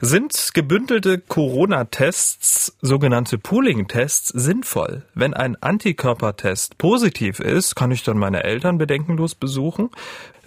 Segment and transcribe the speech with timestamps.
[0.00, 5.04] Sind gebündelte Corona-Tests, sogenannte Pooling-Tests, sinnvoll?
[5.14, 9.88] Wenn ein Antikörpertest positiv ist, kann ich dann meine Eltern bedenkenlos besuchen?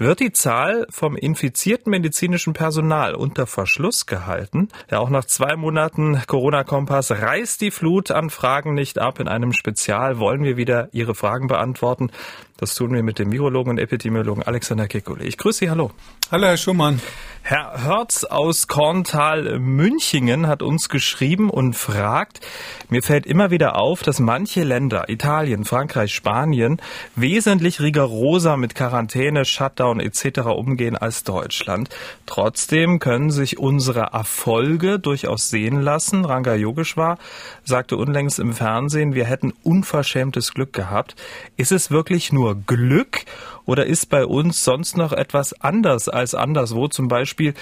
[0.02, 4.70] Wird die Zahl vom infizierten medizinischen Personal unter Verschluss gehalten?
[4.90, 9.20] Ja, auch nach zwei Monaten Corona-Kompass reißt die Flut an Fragen nicht ab.
[9.20, 12.12] In einem Spezial wollen wir wieder Ihre Fragen beantworten.
[12.56, 15.24] Das tun wir mit dem Virologen und Epidemiologen Alexander Kekulé.
[15.24, 15.92] Ich grüße Sie, hallo.
[16.32, 17.02] Hallo, Herr Schumann.
[17.42, 22.42] Herr Hörz aus Korntal Münchingen hat uns geschrieben und fragt,
[22.90, 26.82] mir fällt immer wieder auf, dass manche Länder, Italien, Frankreich, Spanien,
[27.16, 30.42] wesentlich rigoroser mit Quarantäne, Shutdown etc.
[30.42, 31.90] umgehen als Deutschland.
[32.28, 36.26] Trotzdem können sich unsere Erfolge durchaus sehen lassen.
[36.26, 37.18] Ranga Yogeshwar
[37.64, 41.16] sagte unlängst im Fernsehen, wir hätten unverschämtes Glück gehabt.
[41.58, 43.26] Ist es wirklich nur Glück
[43.66, 47.54] oder ist bei uns sonst noch etwas anders als anderswo, zum Beispiel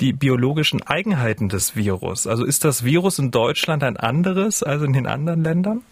[0.00, 2.26] die biologischen Eigenheiten des Virus?
[2.26, 5.82] Also ist das Virus in Deutschland ein anderes als in den anderen Ländern?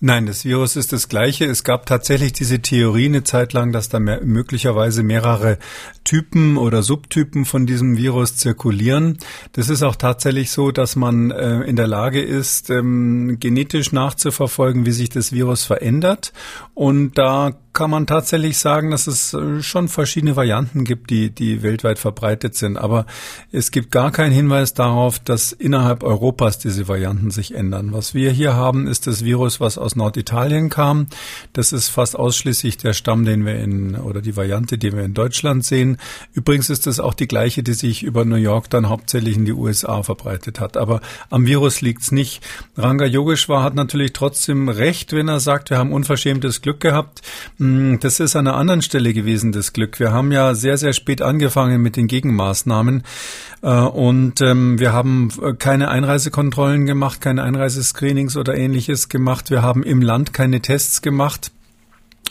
[0.00, 1.44] Nein, das Virus ist das gleiche.
[1.46, 5.58] Es gab tatsächlich diese Theorie eine Zeit lang, dass da mehr, möglicherweise mehrere
[6.04, 9.18] Typen oder Subtypen von diesem Virus zirkulieren.
[9.54, 14.86] Das ist auch tatsächlich so, dass man äh, in der Lage ist, ähm, genetisch nachzuverfolgen,
[14.86, 16.32] wie sich das Virus verändert.
[16.74, 21.62] Und da kann man tatsächlich sagen, dass es äh, schon verschiedene Varianten gibt, die, die
[21.62, 22.76] weltweit verbreitet sind.
[22.76, 23.06] Aber
[23.52, 27.92] es gibt gar keinen Hinweis darauf, dass innerhalb Europas diese Varianten sich ändern.
[27.92, 31.06] Was wir hier haben, ist das Virus, was aus Norditalien kam.
[31.52, 35.14] Das ist fast ausschließlich der Stamm, den wir in, oder die Variante, die wir in
[35.14, 35.98] Deutschland sehen.
[36.32, 39.52] Übrigens ist es auch die gleiche, die sich über New York dann hauptsächlich in die
[39.52, 40.76] USA verbreitet hat.
[40.76, 42.42] Aber am Virus liegt's nicht.
[42.76, 47.22] Ranga Yogeshwar hat natürlich trotzdem recht, wenn er sagt, wir haben unverschämtes Glück gehabt.
[47.68, 50.00] Hm, das ist an einer anderen Stelle gewesen, das Glück.
[50.00, 53.02] Wir haben ja sehr, sehr spät angefangen mit den Gegenmaßnahmen.
[53.62, 59.50] Äh, und ähm, wir haben äh, keine Einreisekontrollen gemacht, keine Einreisescreenings oder ähnliches gemacht.
[59.50, 61.52] Wir haben im Land keine Tests gemacht.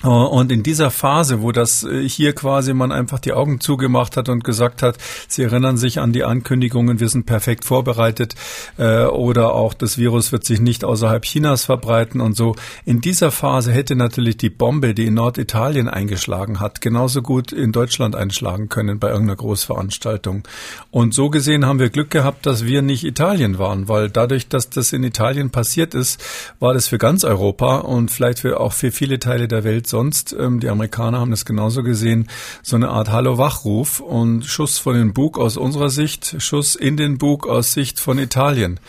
[0.03, 4.17] Äh, und in dieser Phase, wo das äh, hier quasi man einfach die Augen zugemacht
[4.17, 4.97] hat und gesagt hat,
[5.27, 8.35] Sie erinnern sich an die Ankündigungen, wir sind perfekt vorbereitet
[8.77, 12.55] äh, oder auch das Virus wird sich nicht außerhalb Chinas verbreiten und so.
[12.85, 17.71] In dieser Phase hätte natürlich die Bombe, die in Norditalien eingeschlagen hat, genauso gut in
[17.71, 20.43] Deutschland einschlagen können bei irgendeiner Großveranstaltung.
[20.91, 24.69] Und so gesehen haben wir Glück gehabt, dass wir nicht Italien waren, weil dadurch, dass
[24.69, 26.23] das in Italien passiert ist,
[26.59, 30.35] war das für ganz Europa und vielleicht für auch für viele Teile der Welt sonst,
[30.37, 32.29] ähm, die Amerikaner haben das genauso gesehen,
[32.61, 37.17] so eine Art Hallo-Wachruf und Schuss von den Bug aus unserer Sicht, Schuss in den
[37.17, 38.79] Bug aus Sicht von Italien.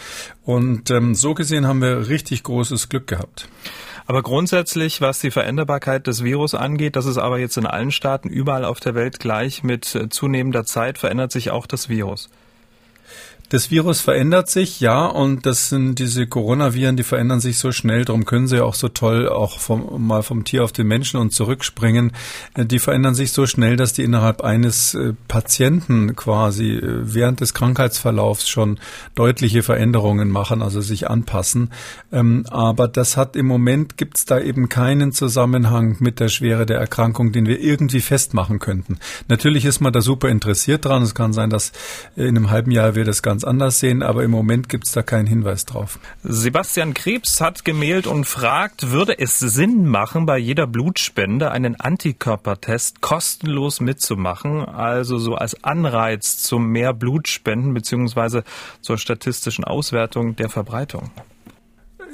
[0.44, 3.48] Und ähm, so gesehen haben wir richtig großes Glück gehabt.
[4.06, 8.30] Aber grundsätzlich, was die Veränderbarkeit des Virus angeht, das ist aber jetzt in allen Staaten
[8.30, 9.62] überall auf der Welt gleich.
[9.62, 12.30] Mit zunehmender Zeit verändert sich auch das Virus.
[13.50, 18.04] Das Virus verändert sich, ja, und das sind diese Coronaviren, die verändern sich so schnell,
[18.04, 21.32] darum können sie auch so toll auch vom, mal vom Tier auf den Menschen und
[21.32, 22.12] zurückspringen.
[22.54, 27.40] Äh, die verändern sich so schnell, dass die innerhalb eines äh, Patienten quasi äh, während
[27.40, 28.78] des Krankheitsverlaufs schon
[29.14, 31.70] deutliche Veränderungen machen, also sich anpassen.
[32.12, 36.80] Ähm, aber das hat im Moment gibt's da eben keinen Zusammenhang mit der Schwere der
[36.80, 38.98] Erkrankung, den wir irgendwie festmachen könnten.
[39.28, 41.02] Natürlich ist man da super interessiert dran.
[41.02, 41.72] Es kann sein, dass
[42.14, 44.92] in einem halben Jahr wir das Ganze ganz anders sehen, aber im Moment gibt es
[44.92, 46.00] da keinen Hinweis drauf.
[46.24, 53.00] Sebastian Krebs hat gemailt und fragt, würde es Sinn machen, bei jeder Blutspende einen Antikörpertest
[53.00, 58.42] kostenlos mitzumachen, also so als Anreiz zum mehr Blutspenden beziehungsweise
[58.80, 61.12] zur statistischen Auswertung der Verbreitung?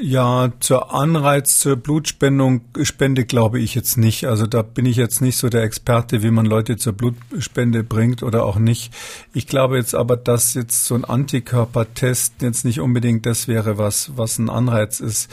[0.00, 4.26] Ja, zur Anreiz zur Blutspendung Spende glaube ich jetzt nicht.
[4.26, 8.24] Also da bin ich jetzt nicht so der Experte, wie man Leute zur Blutspende bringt
[8.24, 8.92] oder auch nicht.
[9.32, 14.10] Ich glaube jetzt aber, dass jetzt so ein Antikörpertest jetzt nicht unbedingt das wäre, was
[14.16, 15.30] was ein Anreiz ist.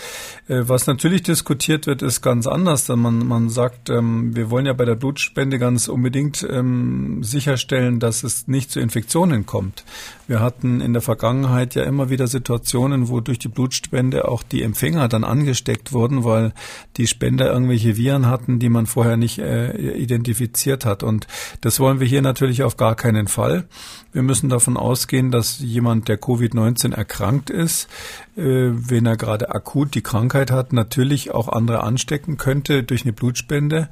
[0.48, 2.88] Äh, was natürlich diskutiert wird, ist ganz anders.
[2.88, 8.24] Man man sagt, ähm, wir wollen ja bei der Blutspende ganz unbedingt ähm, sicherstellen, dass
[8.24, 9.84] es nicht zu Infektionen kommt.
[10.28, 14.64] Wir hatten in der Vergangenheit ja immer wieder Situationen, wo durch die Blutspende auch die
[14.64, 16.54] Empfänger dann angesteckt wurden, weil
[16.98, 21.04] die Spender irgendwelche Viren hatten, die man vorher nicht äh, identifiziert hat.
[21.04, 21.28] Und
[21.62, 23.66] das wollen wir hier natürlich auf gar keinen Fall.
[24.14, 27.88] Wir müssen davon ausgehen, dass jemand, der Covid-19 erkrankt ist,
[28.36, 33.14] äh, wenn er gerade akut die Krankheit hat, natürlich auch andere anstecken könnte durch eine
[33.14, 33.90] Blutspende.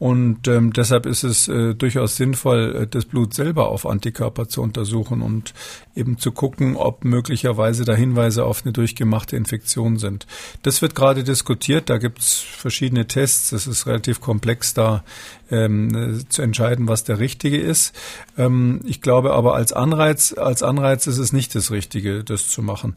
[0.00, 4.62] Und ähm, deshalb ist es äh, durchaus sinnvoll, äh, das Blut selber auf Antikörper zu
[4.62, 5.52] untersuchen und
[5.94, 10.26] eben zu gucken, ob möglicherweise da Hinweise auf eine durchgemachte Infektion sind.
[10.62, 11.90] Das wird gerade diskutiert.
[11.90, 13.52] Da gibt es verschiedene Tests.
[13.52, 15.04] Es ist relativ komplex, da
[15.50, 17.94] ähm, zu entscheiden, was der richtige ist.
[18.38, 22.62] Ähm, ich glaube aber als Anreiz, als Anreiz ist es nicht das Richtige, das zu
[22.62, 22.94] machen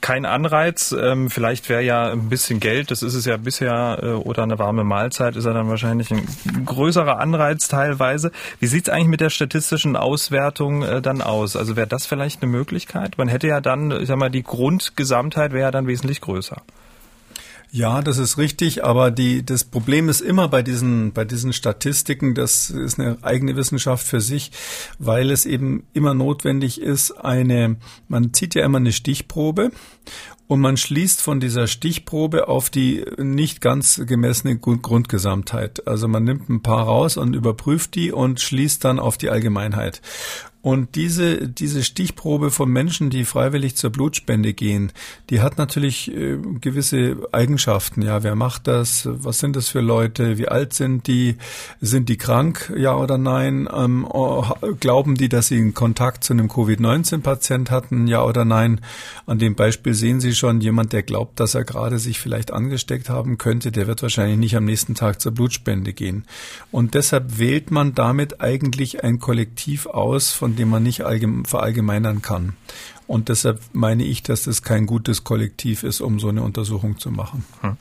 [0.00, 0.94] kein Anreiz.
[0.98, 4.58] Ähm, vielleicht wäre ja ein bisschen Geld, das ist es ja bisher, äh, oder eine
[4.58, 6.26] warme Mahlzeit ist ja dann wahrscheinlich ein
[6.64, 8.32] größerer Anreiz teilweise.
[8.58, 11.56] Wie sieht es eigentlich mit der statistischen Auswertung äh, dann aus?
[11.56, 13.18] Also wäre das vielleicht eine Möglichkeit?
[13.18, 16.62] Man hätte ja dann, ich sag mal, die Grundgesamtheit wäre ja dann wesentlich größer.
[17.72, 22.34] Ja, das ist richtig, aber die, das Problem ist immer bei diesen, bei diesen Statistiken,
[22.34, 24.50] das ist eine eigene Wissenschaft für sich,
[24.98, 27.76] weil es eben immer notwendig ist, eine,
[28.08, 29.70] man zieht ja immer eine Stichprobe
[30.48, 35.86] und man schließt von dieser Stichprobe auf die nicht ganz gemessene Grundgesamtheit.
[35.86, 40.02] Also man nimmt ein paar raus und überprüft die und schließt dann auf die Allgemeinheit.
[40.62, 44.92] Und diese, diese Stichprobe von Menschen, die freiwillig zur Blutspende gehen,
[45.30, 48.02] die hat natürlich äh, gewisse Eigenschaften.
[48.02, 49.08] Ja, wer macht das?
[49.10, 50.36] Was sind das für Leute?
[50.36, 51.36] Wie alt sind die?
[51.80, 52.72] Sind die krank?
[52.76, 53.68] Ja oder nein?
[53.74, 54.44] Ähm, oh,
[54.78, 58.06] glauben die, dass sie einen Kontakt zu einem Covid-19-Patient hatten?
[58.06, 58.82] Ja oder nein?
[59.24, 63.08] An dem Beispiel sehen Sie schon, jemand, der glaubt, dass er gerade sich vielleicht angesteckt
[63.08, 66.26] haben könnte, der wird wahrscheinlich nicht am nächsten Tag zur Blutspende gehen.
[66.70, 71.04] Und deshalb wählt man damit eigentlich ein Kollektiv aus, von von dem man nicht
[71.44, 72.54] verallgemeinern kann.
[73.10, 77.10] Und deshalb meine ich, dass das kein gutes Kollektiv ist, um so eine Untersuchung zu
[77.10, 77.44] machen.
[77.60, 77.76] Hm.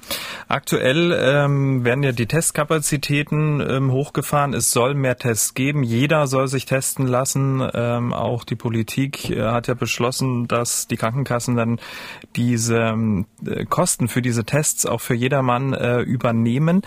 [0.47, 4.55] Aktuell ähm, werden ja die Testkapazitäten ähm, hochgefahren.
[4.55, 5.83] Es soll mehr Tests geben.
[5.83, 7.61] Jeder soll sich testen lassen.
[7.75, 11.79] Ähm, auch die Politik äh, hat ja beschlossen, dass die Krankenkassen dann
[12.35, 12.95] diese
[13.45, 16.81] äh, Kosten für diese Tests auch für jedermann äh, übernehmen.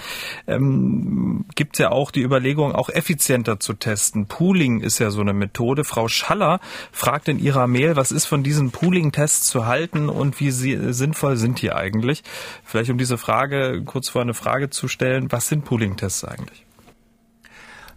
[0.48, 4.26] Ähm, Gibt es ja auch die Überlegung, auch effizienter zu testen.
[4.26, 5.84] Pooling ist ja so eine Methode.
[5.84, 6.58] Frau Schaller
[6.90, 10.94] fragt in ihrer Mail, was ist von diesen Pooling-Tests zu halten und wie sie, äh,
[10.94, 12.22] sinnvoll sind die eigentlich?
[12.64, 16.64] Vielleicht um diese Frage kurz vor eine Frage zu stellen, was sind Pooling-Tests eigentlich?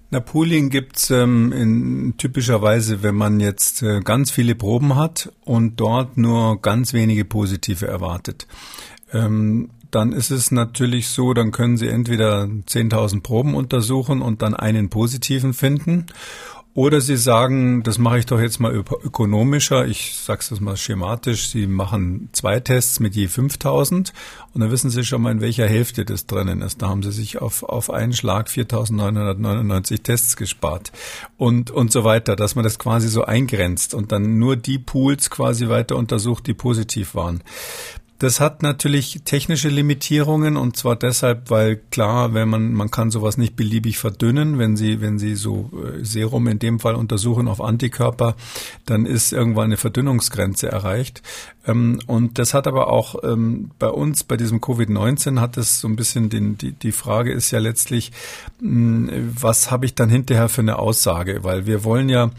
[0.09, 5.79] Na, Pooling gibt's ähm, in, typischerweise, wenn man jetzt äh, ganz viele Proben hat und
[5.79, 8.45] dort nur ganz wenige positive erwartet.
[9.13, 14.53] Ähm, dann ist es natürlich so, dann können Sie entweder 10.000 Proben untersuchen und dann
[14.53, 16.07] einen positiven finden
[16.75, 19.87] oder Sie sagen, das mache ich doch jetzt mal ökonomischer.
[19.87, 21.47] Ich sage es mal schematisch.
[21.47, 24.11] Sie machen zwei Tests mit je 5000
[24.53, 26.81] und dann wissen Sie schon mal, in welcher Hälfte das drinnen ist.
[26.81, 30.91] Da haben Sie sich auf, auf einen Schlag 4999 Tests gespart
[31.37, 35.29] und, und so weiter, dass man das quasi so eingrenzt und dann nur die Pools
[35.29, 37.41] quasi weiter untersucht, die positiv waren.
[38.17, 43.37] Das hat natürlich technische Limitierungen und zwar deshalb, weil klar, wenn man man kann sowas
[43.37, 47.59] nicht beliebig verdünnen, wenn Sie wenn Sie so äh, Serum in dem Fall untersuchen auf
[47.59, 48.37] Antikörper,
[48.85, 51.23] dann ist irgendwann eine Verdünnungsgrenze erreicht.
[51.67, 55.87] Ähm, und das hat aber auch ähm, bei uns bei diesem Covid-19 hat es so
[55.89, 58.13] ein bisschen den die die Frage ist ja letztlich,
[58.61, 62.31] was habe ich dann hinterher für eine Aussage, weil wir wollen ja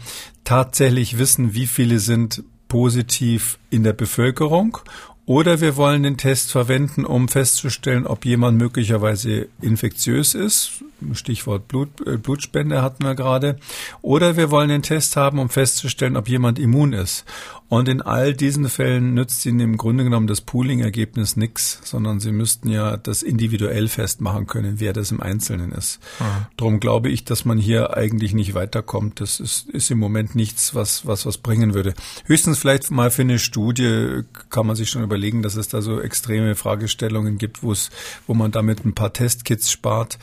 [0.43, 4.79] tatsächlich wissen, wie viele sind positiv in der Bevölkerung
[5.27, 10.81] oder wir wollen den Test verwenden, um festzustellen, ob jemand möglicherweise infektiös ist.
[11.11, 13.59] Stichwort Blut, äh, Blutspende hatten wir gerade.
[14.01, 17.25] Oder wir wollen den Test haben, um festzustellen, ob jemand immun ist.
[17.69, 22.31] Und in all diesen Fällen nützt Ihnen im Grunde genommen das Pooling-Ergebnis nichts, sondern Sie
[22.31, 25.99] müssten ja das individuell festmachen können, wer das im Einzelnen ist.
[26.19, 26.45] Mhm.
[26.55, 29.19] Darum glaube ich, dass man hier eigentlich nicht weiterkommt.
[29.19, 31.93] Das ist, ist im Moment nichts, was, was was bringen würde.
[32.25, 35.99] Höchstens vielleicht mal für eine Studie kann man sich schon überlegen, dass es da so
[35.99, 37.89] extreme Fragestellungen gibt, wo es,
[38.27, 40.17] wo man damit ein paar Testkits spart.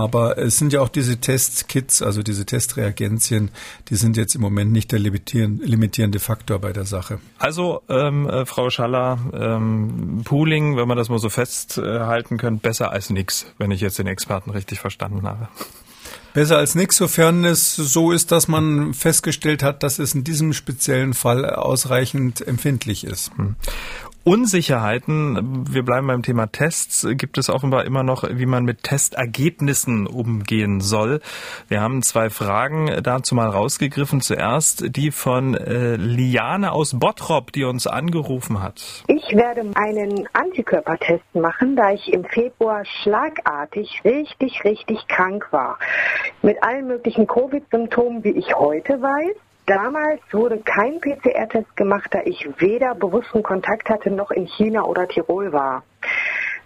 [0.00, 3.50] Aber es sind ja auch diese Testkits, also diese Testreagenzien,
[3.88, 7.20] die sind jetzt im Moment nicht der limitierende Faktor bei der Sache.
[7.38, 12.90] Also, ähm, äh, Frau Schaller, ähm, Pooling, wenn man das mal so festhalten könnte, besser
[12.90, 15.48] als nichts, wenn ich jetzt den Experten richtig verstanden habe.
[16.32, 20.52] Besser als nichts, sofern es so ist, dass man festgestellt hat, dass es in diesem
[20.52, 23.32] speziellen Fall ausreichend empfindlich ist.
[24.22, 30.06] Unsicherheiten, wir bleiben beim Thema Tests, gibt es offenbar immer noch, wie man mit Testergebnissen
[30.06, 31.20] umgehen soll.
[31.68, 34.20] Wir haben zwei Fragen dazu mal rausgegriffen.
[34.20, 39.04] Zuerst die von äh, Liane aus Bottrop, die uns angerufen hat.
[39.06, 45.78] Ich werde einen Antikörpertest machen, da ich im Februar schlagartig richtig, richtig krank war.
[46.42, 49.36] Mit allen möglichen Covid-Symptomen, wie ich heute weiß.
[49.70, 55.06] Damals wurde kein PCR-Test gemacht, da ich weder bewussten Kontakt hatte noch in China oder
[55.06, 55.84] Tirol war.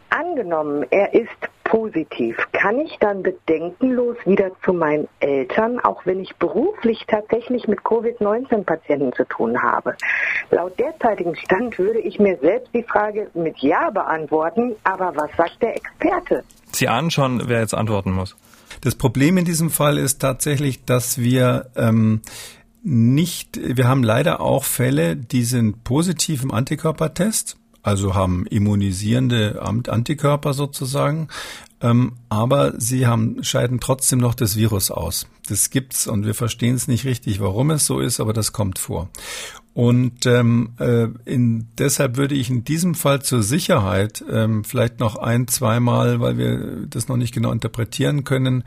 [0.09, 1.29] angenommen, er ist
[1.65, 7.85] positiv, kann ich dann bedenkenlos wieder zu meinen Eltern, auch wenn ich beruflich tatsächlich mit
[7.85, 9.97] Covid-19-Patienten zu tun habe?
[10.51, 15.61] Laut derzeitigem Stand würde ich mir selbst die Frage mit Ja beantworten, aber was sagt
[15.61, 16.43] der Experte?
[16.73, 18.35] Sie ahnen schon, wer jetzt antworten muss.
[18.81, 22.23] Das Problem in diesem Fall ist tatsächlich, dass wir ähm,
[22.85, 30.53] nicht, wir haben leider auch Fälle, die sind positiv im Antikörpertest, also haben immunisierende Antikörper
[30.53, 31.29] sozusagen,
[31.81, 35.27] ähm, aber sie haben, scheiden trotzdem noch das Virus aus.
[35.49, 38.79] Das gibt's und wir verstehen es nicht richtig, warum es so ist, aber das kommt
[38.79, 39.11] vor.
[39.75, 45.17] Und ähm, äh, in, deshalb würde ich in diesem Fall zur Sicherheit ähm, vielleicht noch
[45.17, 48.63] ein, zweimal, weil wir das noch nicht genau interpretieren können,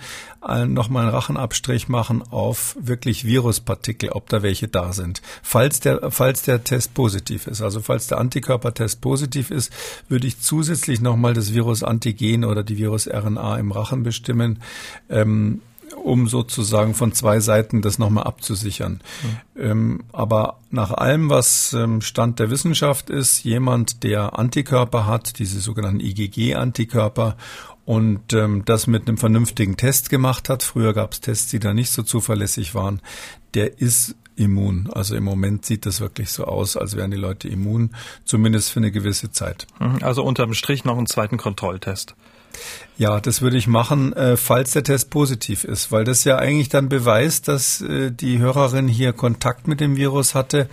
[0.45, 5.21] äh, nochmal einen Rachenabstrich machen auf wirklich Viruspartikel, ob da welche da sind.
[5.43, 9.71] Falls der, falls der Test positiv ist, also falls der Antikörpertest positiv ist,
[10.09, 14.61] würde ich zusätzlich nochmal das Virus-Antigen oder die Virus-RNA im Rachen bestimmen.
[15.09, 15.61] Ähm,
[15.95, 19.01] um sozusagen von zwei Seiten das nochmal abzusichern.
[19.55, 19.61] Mhm.
[19.61, 25.59] Ähm, aber nach allem, was ähm, Stand der Wissenschaft ist, jemand, der Antikörper hat, diese
[25.59, 27.37] sogenannten IgG-Antikörper
[27.85, 31.73] und ähm, das mit einem vernünftigen Test gemacht hat, früher gab es Tests, die da
[31.73, 33.01] nicht so zuverlässig waren,
[33.53, 34.89] der ist immun.
[34.91, 37.91] Also im Moment sieht das wirklich so aus, als wären die Leute immun,
[38.23, 39.67] zumindest für eine gewisse Zeit.
[39.79, 39.99] Mhm.
[40.01, 42.15] Also unterm Strich noch einen zweiten Kontrolltest.
[42.99, 46.69] Ja, das würde ich machen, äh, falls der Test positiv ist, weil das ja eigentlich
[46.69, 50.67] dann beweist, dass äh, die Hörerin hier Kontakt mit dem Virus hatte.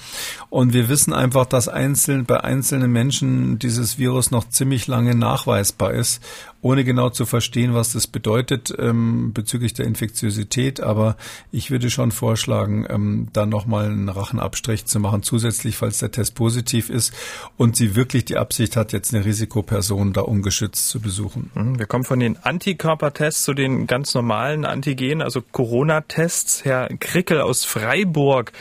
[0.48, 5.92] Und wir wissen einfach, dass einzeln, bei einzelnen Menschen dieses Virus noch ziemlich lange nachweisbar
[5.92, 6.22] ist,
[6.64, 10.80] ohne genau zu verstehen, was das bedeutet ähm, bezüglich der Infektiosität.
[10.80, 11.16] Aber
[11.52, 16.34] ich würde schon vorschlagen, ähm, da nochmal einen Rachenabstrich zu machen, zusätzlich, falls der Test
[16.34, 17.12] positiv ist
[17.58, 21.50] und sie wirklich die Absicht hat, jetzt eine Risikoperson da ungeschützt zu besuchen.
[21.52, 26.64] Mhm, wir kommen von den Antikörpertests zu den ganz normalen Antigen, also Corona-Tests.
[26.64, 28.52] Herr Krickel aus Freiburg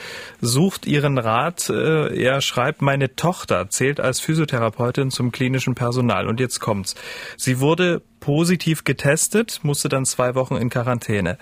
[0.41, 1.69] sucht Ihren Rat.
[1.69, 6.27] Äh, er schreibt, meine Tochter zählt als Physiotherapeutin zum klinischen Personal.
[6.27, 6.95] Und jetzt kommt's.
[7.38, 11.38] Sie wurde positiv getestet, musste dann zwei Wochen in Quarantäne.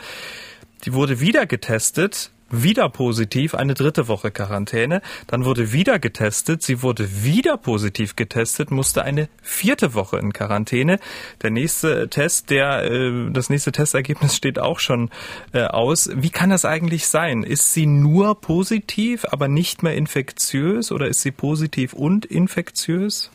[0.86, 5.02] Die wurde wieder getestet, wieder positiv, eine dritte Woche Quarantäne.
[5.28, 11.00] Dann wurde wieder getestet, sie wurde wieder positiv getestet, musste eine vierte Woche in Quarantäne.
[11.42, 15.10] Der nächste Test, der äh, das nächste Testergebnis steht auch schon
[15.54, 16.10] äh, aus.
[16.14, 17.44] Wie kann das eigentlich sein?
[17.44, 23.32] Ist sie nur positiv, aber nicht mehr infektiös oder ist sie positiv und infektiös?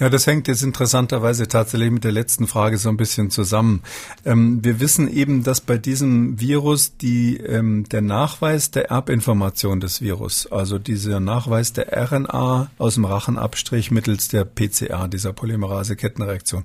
[0.00, 3.82] Ja, das hängt jetzt interessanterweise tatsächlich mit der letzten Frage so ein bisschen zusammen.
[4.24, 10.00] Ähm, wir wissen eben, dass bei diesem Virus die, ähm, der Nachweis der Erbinformation des
[10.00, 16.64] Virus, also dieser Nachweis der RNA aus dem Rachenabstrich mittels der PCR, dieser Polymerase-Kettenreaktion,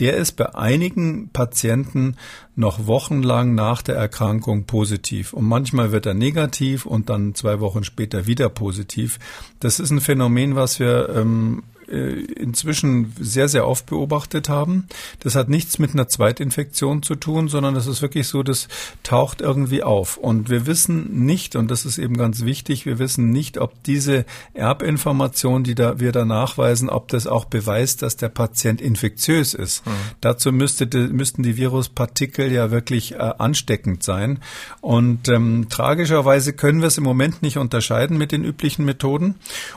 [0.00, 2.16] der ist bei einigen Patienten
[2.56, 5.32] noch wochenlang nach der Erkrankung positiv.
[5.32, 9.18] Und manchmal wird er negativ und dann zwei Wochen später wieder positiv.
[9.60, 14.86] Das ist ein Phänomen, was wir ähm, äh, inzwischen sehr, sehr oft beobachtet haben.
[15.20, 18.68] Das hat nichts mit einer Zweitinfektion zu tun, sondern das ist wirklich so, das
[19.02, 20.16] taucht irgendwie auf.
[20.16, 24.24] Und wir wissen nicht, und das ist eben ganz wichtig, wir wissen nicht, ob diese
[24.54, 29.86] Erbinformation, die da, wir da nachweisen, ob das auch beweist, dass der Patient infektiös ist.
[29.86, 29.90] Mhm.
[30.20, 34.40] Dazu müsste, müssten die Viruspartikel ja wirklich äh, ansteckend sein.
[34.80, 39.36] Und ähm, tragischerweise können wir es im Moment nicht unterscheiden mit den üblichen Methoden.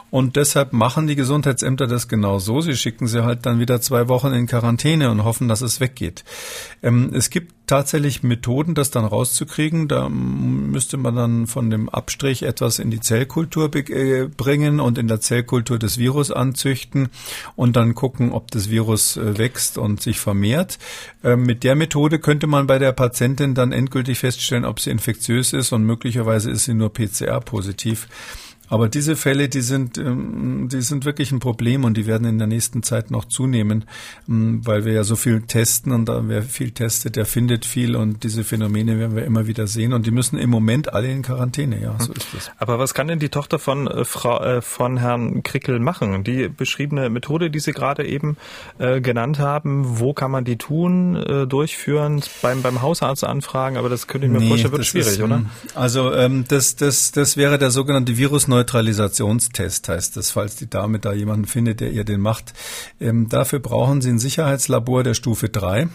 [0.09, 2.61] Und deshalb machen die Gesundheitsämter das genau so.
[2.61, 6.23] Sie schicken sie halt dann wieder zwei Wochen in Quarantäne und hoffen, dass es weggeht.
[6.83, 9.87] Ähm, es gibt tatsächlich Methoden, das dann rauszukriegen.
[9.87, 15.07] Da müsste man dann von dem Abstrich etwas in die Zellkultur äh, bringen und in
[15.07, 17.09] der Zellkultur das Virus anzüchten
[17.55, 20.79] und dann gucken, ob das Virus äh, wächst und sich vermehrt.
[21.23, 25.53] Ähm, mit der Methode könnte man bei der Patientin dann endgültig feststellen, ob sie infektiös
[25.53, 28.07] ist und möglicherweise ist sie nur PCR-positiv.
[28.69, 32.37] Aber diese Fälle, die sind, ähm, die sind wirklich ein Problem und die werden in
[32.37, 33.85] der nächsten Zeit noch zunehmen,
[34.27, 38.23] ähm, weil wir ja so viel testen und wer viel testet, der findet viel und
[38.23, 41.81] diese Phänomene werden wir immer wieder sehen und die müssen im Moment alle in Quarantäne.
[41.81, 42.51] Ja, so ist das.
[42.57, 46.23] Aber was kann denn die Tochter von äh, Frau äh, von Herrn Krickel machen?
[46.23, 48.37] Die beschriebene Methode, die Sie gerade eben
[48.79, 53.77] äh, genannt haben, wo kann man die tun, äh, durchführen, beim beim Hausarzt anfragen?
[53.77, 55.43] Aber das könnte ich mir nee, vorstellen, wird schwierig, ist, oder?
[55.75, 60.97] Also ähm, das das das wäre der sogenannte Virus Neutralisationstest heißt das, falls die Dame
[60.97, 62.53] da jemanden findet, der ihr den macht.
[62.99, 65.89] Ähm, dafür brauchen Sie ein Sicherheitslabor der Stufe 3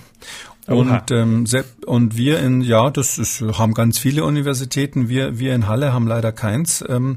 [0.69, 1.45] Und, ähm,
[1.87, 5.09] und wir in, ja, das ist, haben ganz viele Universitäten.
[5.09, 6.85] Wir, wir in Halle haben leider keins.
[6.89, 7.17] Ähm,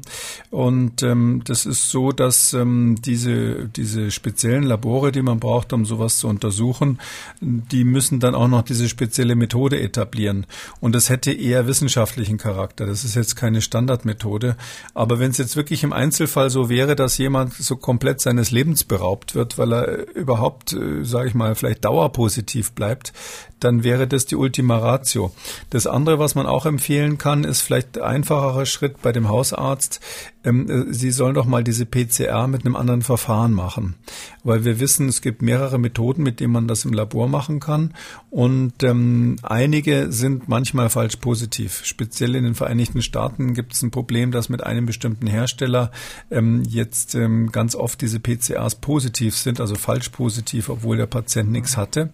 [0.50, 5.86] und ähm, das ist so, dass ähm, diese, diese speziellen Labore, die man braucht, um
[5.86, 6.98] sowas zu untersuchen,
[7.40, 10.46] die müssen dann auch noch diese spezielle Methode etablieren.
[10.80, 12.84] Und das hätte eher wissenschaftlichen Charakter.
[12.84, 14.56] Das ist jetzt keine Standardmethode.
[14.92, 18.82] Aber wenn es jetzt wirklich im Einzelfall so wäre, dass jemand so komplett seines Lebens
[18.82, 23.12] beraubt wird, weil er überhaupt, äh, sage ich mal, vielleicht dauerpositiv bleibt,
[23.60, 25.32] dann wäre das die Ultima Ratio.
[25.70, 30.00] Das andere, was man auch empfehlen kann, ist vielleicht einfacherer Schritt bei dem Hausarzt.
[30.44, 33.96] Ähm, äh, Sie sollen doch mal diese PCR mit einem anderen Verfahren machen,
[34.44, 37.94] weil wir wissen, es gibt mehrere Methoden, mit denen man das im Labor machen kann
[38.30, 41.80] und ähm, einige sind manchmal falsch positiv.
[41.84, 45.90] Speziell in den Vereinigten Staaten gibt es ein Problem, dass mit einem bestimmten Hersteller
[46.30, 51.50] ähm, jetzt ähm, ganz oft diese PCRs positiv sind, also falsch positiv, obwohl der Patient
[51.50, 52.10] nichts hatte.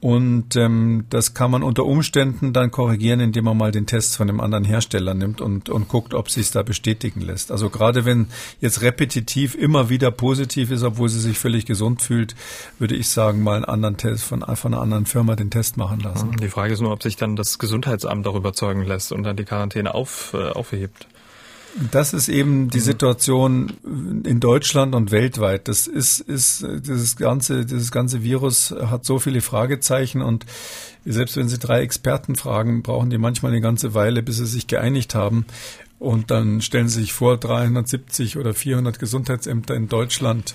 [0.00, 4.30] Und ähm, das kann man unter Umständen dann korrigieren, indem man mal den Test von
[4.30, 7.52] einem anderen Hersteller nimmt und, und guckt, ob sich da bestätigen lässt.
[7.52, 8.28] Also gerade wenn
[8.60, 12.34] jetzt repetitiv immer wieder positiv ist, obwohl sie sich völlig gesund fühlt,
[12.78, 16.00] würde ich sagen, mal einen anderen Test von, von einer anderen Firma den Test machen
[16.00, 16.34] lassen.
[16.40, 19.44] Die Frage ist nur, ob sich dann das Gesundheitsamt auch überzeugen lässt und dann die
[19.44, 21.08] Quarantäne auf, äh, aufhebt.
[21.92, 23.72] Das ist eben die Situation
[24.24, 25.68] in Deutschland und weltweit.
[25.68, 30.46] Das ist, ist, dieses ganze, dieses ganze Virus hat so viele Fragezeichen und
[31.04, 34.66] selbst wenn Sie drei Experten fragen, brauchen die manchmal eine ganze Weile, bis sie sich
[34.66, 35.46] geeinigt haben.
[35.98, 40.54] Und dann stellen Sie sich vor, 370 oder 400 Gesundheitsämter in Deutschland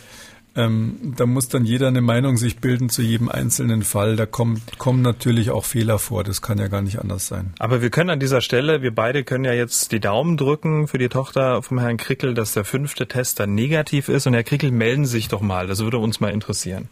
[0.56, 4.16] ähm, da muss dann jeder eine Meinung sich bilden zu jedem einzelnen Fall.
[4.16, 6.24] Da kommt, kommen natürlich auch Fehler vor.
[6.24, 7.54] Das kann ja gar nicht anders sein.
[7.60, 10.98] Aber wir können an dieser Stelle, wir beide können ja jetzt die Daumen drücken für
[10.98, 14.28] die Tochter vom Herrn Krickel, dass der fünfte Test dann negativ ist.
[14.28, 15.68] Und Herr Krickel, melden Sie sich doch mal.
[15.68, 16.90] Das würde uns mal interessieren.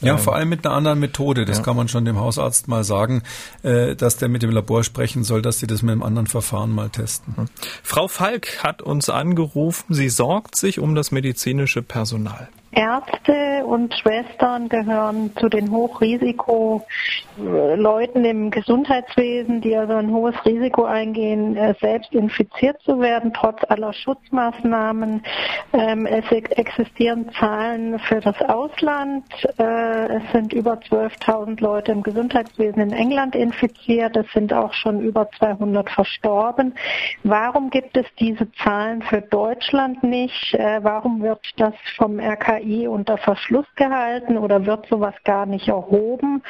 [0.00, 1.44] Ja, ähm, vor allem mit einer anderen Methode.
[1.44, 1.64] Das ja.
[1.64, 3.22] kann man schon dem Hausarzt mal sagen,
[3.62, 6.70] äh, dass der mit dem Labor sprechen soll, dass sie das mit einem anderen Verfahren
[6.70, 7.48] mal testen.
[7.82, 9.94] Frau Falk hat uns angerufen.
[9.94, 12.48] Sie sorgt sich um das medizinische Personal.
[12.78, 21.56] Ärzte und Schwestern gehören zu den Hochrisiko-Leuten im Gesundheitswesen, die also ein hohes Risiko eingehen,
[21.56, 25.24] äh, selbst infiziert zu werden, trotz aller Schutzmaßnahmen.
[25.72, 29.24] Ähm, es existieren Zahlen für das Ausland.
[29.58, 34.16] Äh, es sind über 12.000 Leute im Gesundheitswesen in England infiziert.
[34.16, 36.76] Es sind auch schon über 200 verstorben.
[37.24, 40.54] Warum gibt es diese Zahlen für Deutschland nicht?
[40.54, 45.68] Äh, warum wird das vom RKI RKI unter Verschluss gehalten oder wird sowas gar nicht
[45.68, 46.42] erhoben,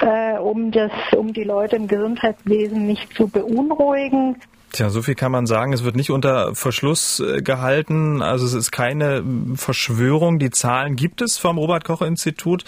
[0.00, 4.36] äh, um, das, um die Leute im Gesundheitswesen nicht zu beunruhigen.
[4.74, 5.72] Tja, so viel kann man sagen.
[5.72, 8.22] Es wird nicht unter Verschluss äh, gehalten.
[8.22, 9.22] Also es ist keine
[9.54, 10.40] Verschwörung.
[10.40, 12.64] Die Zahlen gibt es vom Robert-Koch-Institut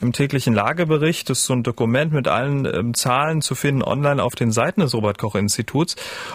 [0.00, 1.30] im täglichen Lagebericht.
[1.30, 4.80] Das ist so ein Dokument mit allen ähm, Zahlen zu finden online auf den Seiten
[4.80, 5.94] des Robert-Koch-Instituts.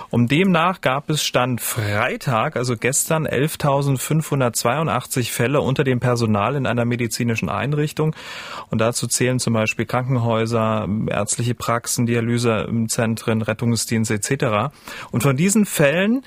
[0.10, 6.86] Und demnach gab es Stand Freitag, also gestern, 11.582 Fälle unter dem Personal in einer
[6.86, 8.16] medizinischen Einrichtung.
[8.70, 14.72] Und dazu zählen zum Beispiel Krankenhäuser, ärztliche Praxen, Dialysezentren, Rettungsdienste etc.
[15.12, 16.24] Und von diesen Fällen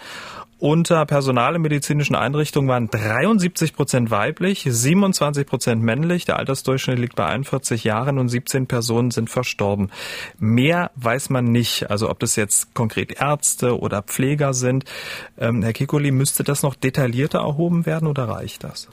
[0.63, 6.25] unter Personal in medizinischen Einrichtungen waren 73 Prozent weiblich, 27 Prozent männlich.
[6.25, 9.91] Der Altersdurchschnitt liegt bei 41 Jahren und 17 Personen sind verstorben.
[10.39, 11.91] Mehr weiß man nicht.
[11.91, 14.85] Also ob das jetzt konkret Ärzte oder Pfleger sind.
[15.37, 18.89] Ähm, Herr Kikoli, müsste das noch detaillierter erhoben werden oder reicht das?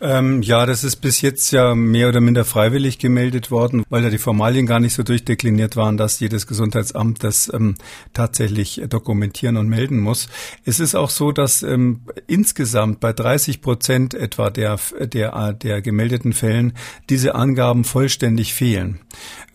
[0.00, 4.10] Ähm, ja, das ist bis jetzt ja mehr oder minder freiwillig gemeldet worden, weil ja
[4.10, 7.76] die Formalien gar nicht so durchdekliniert waren, dass jedes Gesundheitsamt das ähm,
[8.12, 10.28] tatsächlich dokumentieren und melden muss.
[10.66, 16.34] Es ist auch so, dass ähm, insgesamt bei 30 Prozent etwa der, der, der gemeldeten
[16.34, 16.74] Fällen
[17.08, 19.00] diese Angaben vollständig fehlen,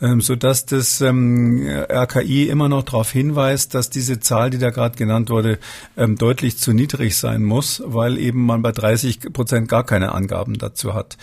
[0.02, 4.98] ähm, sodass das ähm, RKI immer noch darauf hinweist, dass diese Zahl, die da gerade
[4.98, 5.60] genannt wurde,
[5.98, 10.31] ähm, deutlich zu niedrig sein muss, weil eben man bei 30 Prozent gar keine Angaben
[10.32, 11.18] Angaben dazu hat.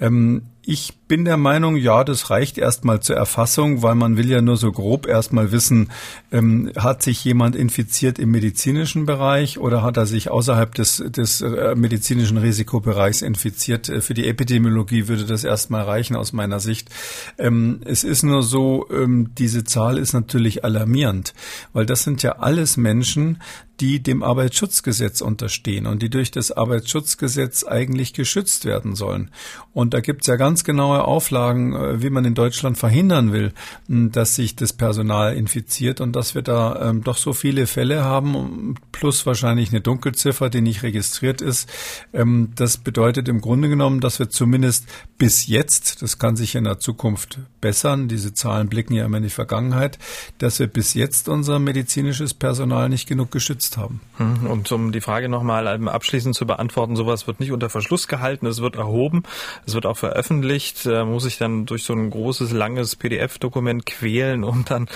[0.00, 4.42] Ähm, ich bin der Meinung, ja, das reicht erstmal zur Erfassung, weil man will ja
[4.42, 5.90] nur so grob erstmal wissen,
[6.30, 11.40] ähm, hat sich jemand infiziert im medizinischen Bereich oder hat er sich außerhalb des, des
[11.40, 13.88] äh, medizinischen Risikobereichs infiziert.
[13.88, 16.90] Äh, für die Epidemiologie würde das erstmal reichen aus meiner Sicht.
[17.38, 21.34] Ähm, es ist nur so, ähm, diese Zahl ist natürlich alarmierend,
[21.72, 23.38] weil das sind ja alles Menschen,
[23.80, 29.30] die dem Arbeitsschutzgesetz unterstehen und die durch das Arbeitsschutzgesetz eigentlich geschützt werden sollen.
[29.72, 33.52] Und da gibt es ja ganz genaue Auflagen, äh, wie man in Deutschland verhindern will,
[33.88, 38.74] dass sich das Personal infiziert und dass wir da ähm, doch so viele Fälle haben,
[38.92, 41.68] plus wahrscheinlich eine Dunkelziffer, die nicht registriert ist.
[42.12, 46.64] Ähm, das bedeutet im Grunde genommen, dass wir zumindest bis jetzt, das kann sich in
[46.64, 49.98] der Zukunft bessern, diese Zahlen blicken ja immer in die Vergangenheit,
[50.38, 54.00] dass wir bis jetzt unser medizinisches Personal nicht genug geschützt haben.
[54.16, 58.46] Hm, und um die Frage nochmal abschließend zu beantworten, sowas wird nicht unter Verschluss gehalten,
[58.46, 59.22] es wird erhoben,
[59.66, 64.64] es wird auch veröffentlicht, muss ich dann durch so ein großes, langes PDF-Dokument quälen, um
[64.64, 64.88] dann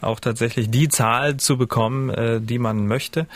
[0.00, 3.26] auch tatsächlich die Zahl zu bekommen, äh, die man möchte.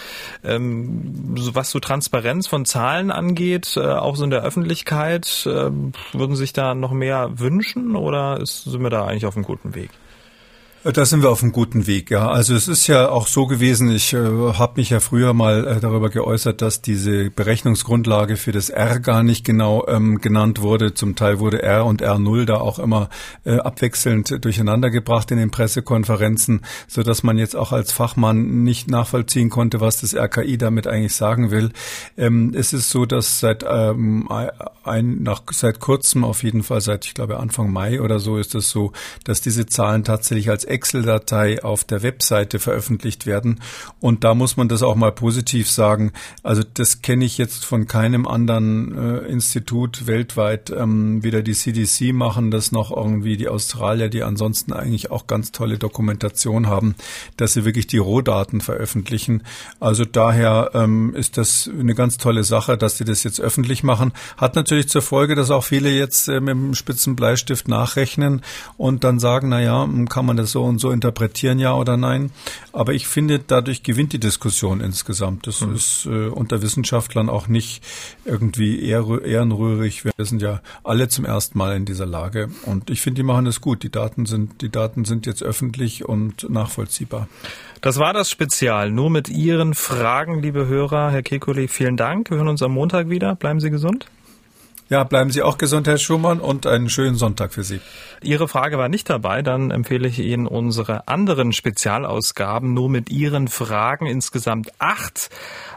[0.42, 5.70] Ähm, was so Transparenz von Zahlen angeht, äh, auch so in der Öffentlichkeit, äh,
[6.12, 9.90] würden sich da noch mehr wünschen oder sind wir da eigentlich auf einem guten Weg?
[10.92, 12.28] Da sind wir auf einem guten Weg, ja.
[12.28, 15.80] Also es ist ja auch so gewesen, ich äh, habe mich ja früher mal äh,
[15.80, 20.92] darüber geäußert, dass diese Berechnungsgrundlage für das R gar nicht genau ähm, genannt wurde.
[20.92, 23.08] Zum Teil wurde R und R0 da auch immer
[23.46, 29.48] äh, abwechselnd durcheinandergebracht in den Pressekonferenzen, so dass man jetzt auch als Fachmann nicht nachvollziehen
[29.48, 31.70] konnte, was das RKI damit eigentlich sagen will.
[32.18, 34.28] Ähm, es ist so, dass seit ähm,
[34.84, 38.54] ein, nach, seit kurzem, auf jeden Fall seit, ich glaube, Anfang Mai oder so, ist
[38.54, 38.92] es so,
[39.24, 43.60] dass diese Zahlen tatsächlich als Excel-Datei auf der Webseite veröffentlicht werden.
[44.00, 46.12] Und da muss man das auch mal positiv sagen.
[46.42, 50.70] Also das kenne ich jetzt von keinem anderen äh, Institut weltweit.
[50.70, 55.52] Ähm, weder die CDC machen das noch irgendwie die Australier, die ansonsten eigentlich auch ganz
[55.52, 56.96] tolle Dokumentation haben,
[57.36, 59.44] dass sie wirklich die Rohdaten veröffentlichen.
[59.78, 64.12] Also daher ähm, ist das eine ganz tolle Sache, dass sie das jetzt öffentlich machen.
[64.36, 68.42] Hat natürlich zur Folge, dass auch viele jetzt äh, mit dem spitzen Bleistift nachrechnen
[68.76, 72.30] und dann sagen, na ja, kann man das so und so interpretieren, ja oder nein.
[72.72, 75.46] Aber ich finde, dadurch gewinnt die Diskussion insgesamt.
[75.46, 75.74] Das mhm.
[75.74, 77.82] ist äh, unter Wissenschaftlern auch nicht
[78.24, 80.04] irgendwie ehrenrührig.
[80.04, 82.48] Wir sind ja alle zum ersten Mal in dieser Lage.
[82.66, 83.82] Und ich finde, die machen das gut.
[83.82, 87.28] Die Daten sind, die Daten sind jetzt öffentlich und nachvollziehbar.
[87.80, 88.90] Das war das Spezial.
[88.90, 91.10] Nur mit Ihren Fragen, liebe Hörer.
[91.10, 92.30] Herr Kekuli, vielen Dank.
[92.30, 93.34] Wir hören uns am Montag wieder.
[93.34, 94.06] Bleiben Sie gesund.
[94.90, 97.80] Ja, bleiben Sie auch gesund, Herr Schumann, und einen schönen Sonntag für Sie.
[98.22, 103.48] Ihre Frage war nicht dabei, dann empfehle ich Ihnen unsere anderen Spezialausgaben nur mit Ihren
[103.48, 104.06] Fragen.
[104.06, 105.30] Insgesamt acht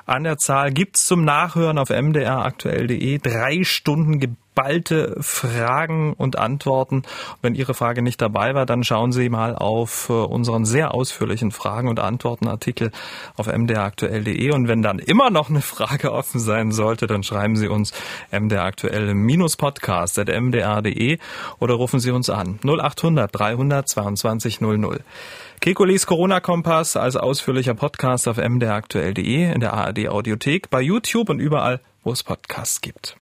[0.06, 3.20] an der Zahl gibt's zum Nachhören auf mdraktuell.de.
[3.20, 4.20] Drei Stunden
[4.58, 7.04] geballte Fragen und Antworten.
[7.43, 11.52] Wenn Ihre Frage nicht dabei war, dann schauen Sie mal auf äh, unseren sehr ausführlichen
[11.52, 12.89] Fragen und Antworten Artikel
[13.36, 14.52] auf mdraktuell.de.
[14.52, 17.93] Und wenn dann immer noch eine Frage offen sein sollte, dann schreiben Sie uns
[18.32, 21.20] mdraktuell-podcast.mdr.de
[21.60, 25.02] oder rufen Sie uns an 0800 322 00.
[25.60, 31.80] Kekulis Corona-Kompass als ausführlicher Podcast auf mdraktuell.de, in der ARD Audiothek, bei YouTube und überall,
[32.04, 33.15] wo es Podcasts gibt.